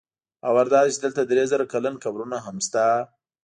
[0.41, 2.83] باور دا دی چې دلته درې زره کلن قبرونه هم شته.